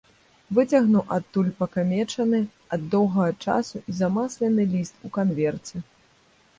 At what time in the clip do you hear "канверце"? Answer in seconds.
5.21-5.89